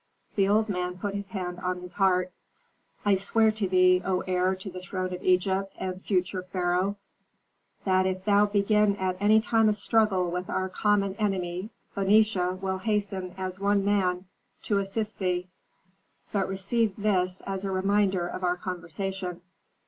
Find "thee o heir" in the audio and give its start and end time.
3.69-4.55